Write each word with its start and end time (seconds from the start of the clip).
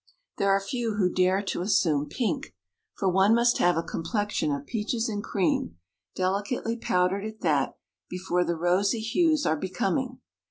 There 0.37 0.49
are 0.49 0.59
few 0.59 0.95
who 0.95 1.13
dare 1.13 1.43
to 1.43 1.61
assume 1.61 2.09
pink, 2.09 2.55
for 2.97 3.07
one 3.07 3.35
must 3.35 3.59
have 3.59 3.77
a 3.77 3.83
complexion 3.83 4.51
of 4.51 4.65
peaches 4.65 5.07
and 5.07 5.23
cream, 5.23 5.77
delicately 6.15 6.75
powdered 6.75 7.23
at 7.23 7.41
that, 7.41 7.77
before 8.09 8.43
the 8.43 8.57
rosy 8.57 8.99
hues 8.99 9.45
are 9.45 9.55
becoming. 9.55 10.19